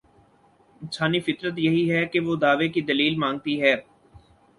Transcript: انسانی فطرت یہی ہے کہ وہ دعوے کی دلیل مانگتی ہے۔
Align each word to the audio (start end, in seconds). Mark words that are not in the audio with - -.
انسانی 0.81 1.19
فطرت 1.19 1.59
یہی 1.59 1.83
ہے 1.91 2.05
کہ 2.05 2.19
وہ 2.19 2.35
دعوے 2.35 2.67
کی 2.69 2.81
دلیل 2.81 3.17
مانگتی 3.17 3.61
ہے۔ 3.61 3.75